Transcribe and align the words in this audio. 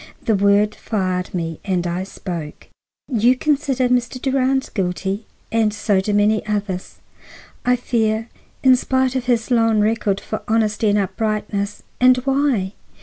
The 0.23 0.33
word 0.33 0.73
fired 0.73 1.31
me, 1.31 1.59
and 1.63 1.85
I 1.85 2.05
spoke. 2.05 2.69
"You 3.07 3.37
consider 3.37 3.87
Mr. 3.87 4.19
Durand 4.19 4.71
guilty, 4.73 5.27
and 5.51 5.71
so 5.71 6.01
do 6.01 6.11
many 6.11 6.43
others, 6.47 6.95
I 7.65 7.75
fear, 7.75 8.27
in 8.63 8.75
spite 8.75 9.15
of 9.15 9.25
his 9.25 9.51
long 9.51 9.79
record 9.79 10.19
for 10.19 10.41
honesty 10.47 10.89
and 10.89 10.97
uprightness. 10.97 11.83
And 11.99 12.17
why? 12.25 12.73